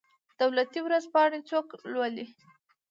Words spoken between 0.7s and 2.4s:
ورځپاڼې څوک لوالي؟